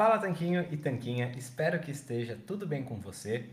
[0.00, 3.50] Fala Tanquinho e Tanquinha, espero que esteja tudo bem com você.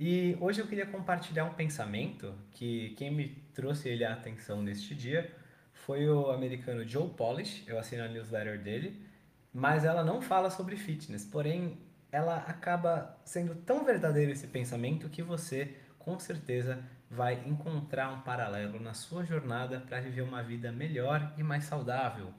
[0.00, 4.94] E hoje eu queria compartilhar um pensamento que quem me trouxe ele à atenção neste
[4.94, 5.30] dia
[5.74, 9.04] foi o americano Joe Polish, eu assinei a newsletter dele,
[9.52, 11.76] mas ela não fala sobre fitness, porém
[12.10, 18.80] ela acaba sendo tão verdadeiro esse pensamento que você com certeza vai encontrar um paralelo
[18.80, 22.32] na sua jornada para viver uma vida melhor e mais saudável.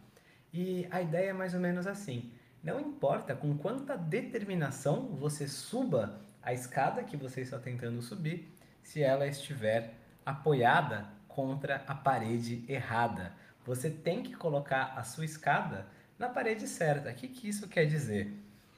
[0.51, 2.31] E a ideia é mais ou menos assim:
[2.64, 9.03] não importa com quanta determinação você suba a escada que você está tentando subir, se
[9.03, 9.94] ela estiver
[10.26, 13.34] apoiada contra a parede errada.
[13.66, 17.09] Você tem que colocar a sua escada na parede certa.
[17.09, 18.31] O que, que isso quer dizer?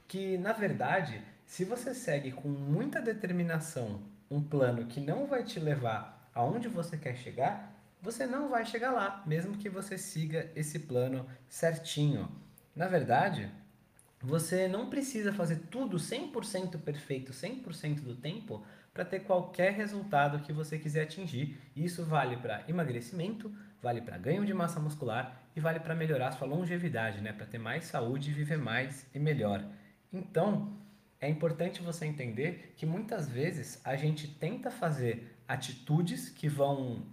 [0.07, 5.59] Que, na verdade, se você segue com muita determinação um plano que não vai te
[5.59, 10.79] levar aonde você quer chegar, você não vai chegar lá, mesmo que você siga esse
[10.79, 12.29] plano certinho.
[12.75, 13.51] Na verdade,
[14.25, 20.51] você não precisa fazer tudo 100% perfeito 100% do tempo para ter qualquer resultado que
[20.51, 21.59] você quiser atingir.
[21.75, 26.47] Isso vale para emagrecimento, vale para ganho de massa muscular e vale para melhorar sua
[26.47, 27.33] longevidade, né?
[27.33, 29.63] para ter mais saúde viver mais e melhor.
[30.11, 30.75] Então,
[31.21, 37.05] é importante você entender que muitas vezes a gente tenta fazer atitudes que vão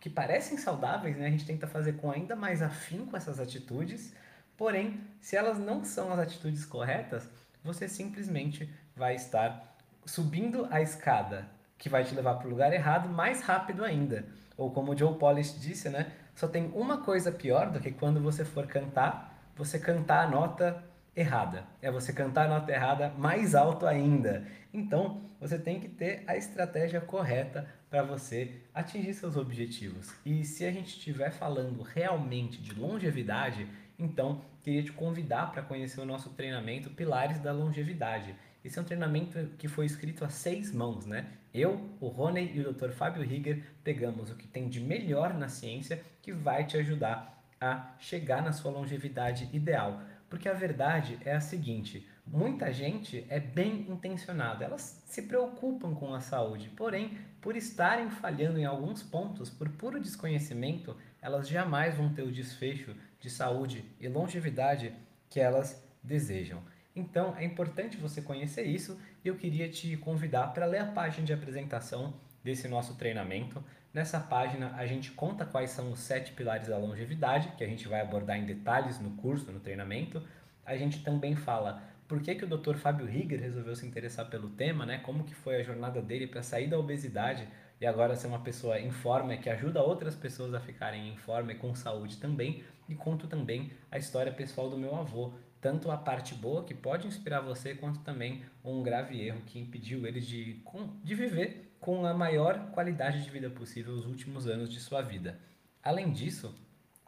[0.00, 1.26] que parecem saudáveis, né?
[1.26, 4.14] A gente tenta fazer com ainda mais afinco essas atitudes,
[4.60, 7.26] Porém, se elas não são as atitudes corretas,
[7.64, 13.08] você simplesmente vai estar subindo a escada que vai te levar para o lugar errado
[13.08, 14.26] mais rápido ainda.
[14.58, 16.12] Ou como o Joe Polish disse, né?
[16.34, 20.84] Só tem uma coisa pior do que quando você for cantar, você cantar a nota
[21.16, 21.64] errada.
[21.80, 24.46] É você cantar a nota errada mais alto ainda.
[24.74, 30.12] Então, você tem que ter a estratégia correta para você atingir seus objetivos.
[30.22, 33.66] E se a gente estiver falando realmente de longevidade,
[34.00, 38.34] então, queria te convidar para conhecer o nosso treinamento Pilares da Longevidade.
[38.64, 41.32] Esse é um treinamento que foi escrito a seis mãos, né?
[41.52, 42.90] Eu, o Rony e o Dr.
[42.90, 47.94] Fábio Rieger pegamos o que tem de melhor na ciência que vai te ajudar a
[47.98, 50.02] chegar na sua longevidade ideal.
[50.28, 56.14] Porque a verdade é a seguinte: muita gente é bem intencionada, elas se preocupam com
[56.14, 62.14] a saúde, porém, por estarem falhando em alguns pontos, por puro desconhecimento, elas jamais vão
[62.14, 64.94] ter o desfecho de saúde e longevidade
[65.28, 66.62] que elas desejam.
[66.94, 71.26] Então é importante você conhecer isso e eu queria te convidar para ler a página
[71.26, 73.62] de apresentação desse nosso treinamento.
[73.92, 77.88] Nessa página a gente conta quais são os sete pilares da longevidade, que a gente
[77.88, 80.22] vai abordar em detalhes no curso, no treinamento.
[80.64, 82.74] A gente também fala por que, que o Dr.
[82.74, 84.98] Fábio Rieger resolveu se interessar pelo tema, né?
[84.98, 87.46] como que foi a jornada dele para sair da obesidade
[87.80, 91.52] e agora ser uma pessoa em forma que ajuda outras pessoas a ficarem em forma
[91.52, 92.64] e com saúde também.
[92.88, 97.06] E conto também a história pessoal do meu avô, tanto a parte boa que pode
[97.06, 100.60] inspirar você, quanto também um grave erro que impediu ele de,
[101.04, 105.38] de viver com a maior qualidade de vida possível os últimos anos de sua vida.
[105.80, 106.52] Além disso,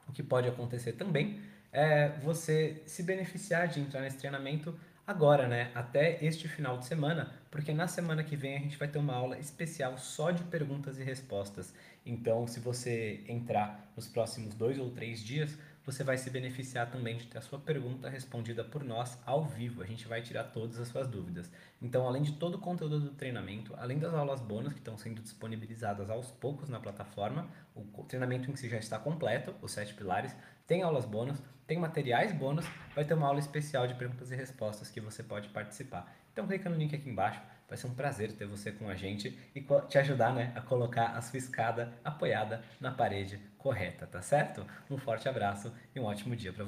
[0.07, 1.41] o que pode acontecer também
[1.73, 5.71] é você se beneficiar de entrar nesse treinamento agora, né?
[5.75, 9.15] Até este final de semana, porque na semana que vem a gente vai ter uma
[9.15, 11.75] aula especial só de perguntas e respostas.
[12.05, 17.17] Então, se você entrar nos próximos dois ou três dias, você vai se beneficiar também
[17.17, 19.83] de ter a sua pergunta respondida por nós ao vivo.
[19.83, 21.51] A gente vai tirar todas as suas dúvidas.
[21.81, 25.21] Então, além de todo o conteúdo do treinamento, além das aulas bônus que estão sendo
[25.21, 30.35] disponibilizadas aos poucos na plataforma, o treinamento em si já está completo, os sete pilares,
[30.67, 34.91] tem aulas bônus, tem materiais bônus, vai ter uma aula especial de perguntas e respostas
[34.91, 36.15] que você pode participar.
[36.33, 37.41] Então clica no link aqui embaixo,
[37.73, 41.17] vai ser um prazer ter você com a gente e te ajudar né, a colocar
[41.17, 44.67] a sua escada apoiada na parede correta, tá certo?
[44.91, 46.61] Um forte abraço e um ótimo dia para você.